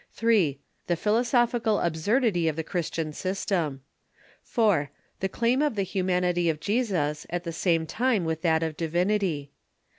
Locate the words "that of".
8.41-8.75